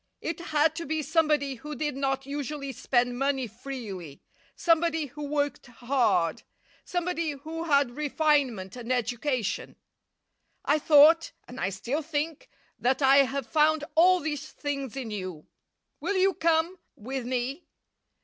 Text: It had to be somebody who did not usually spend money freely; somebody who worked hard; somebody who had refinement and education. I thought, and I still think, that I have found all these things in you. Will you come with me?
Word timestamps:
It 0.19 0.39
had 0.39 0.75
to 0.77 0.85
be 0.87 1.03
somebody 1.03 1.53
who 1.61 1.75
did 1.75 1.95
not 1.95 2.25
usually 2.25 2.71
spend 2.71 3.19
money 3.19 3.45
freely; 3.45 4.23
somebody 4.55 5.05
who 5.05 5.21
worked 5.21 5.67
hard; 5.67 6.41
somebody 6.83 7.33
who 7.33 7.65
had 7.65 7.95
refinement 7.95 8.75
and 8.75 8.91
education. 8.91 9.75
I 10.65 10.79
thought, 10.79 11.33
and 11.47 11.59
I 11.59 11.69
still 11.69 12.01
think, 12.01 12.49
that 12.79 13.03
I 13.03 13.17
have 13.17 13.45
found 13.45 13.83
all 13.93 14.19
these 14.19 14.49
things 14.51 14.95
in 14.97 15.11
you. 15.11 15.45
Will 15.99 16.17
you 16.17 16.33
come 16.33 16.79
with 16.95 17.27
me? 17.27 17.67